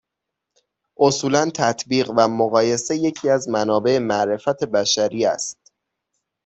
[0.97, 5.73] اصولاً تطبیق و مقایسه یکی از منابع معرفت بشری است